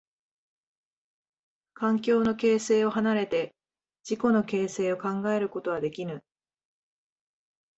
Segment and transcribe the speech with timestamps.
[1.75, 3.53] 環境の形成を離れて
[4.03, 6.23] 自己の形成を考えることはできぬ。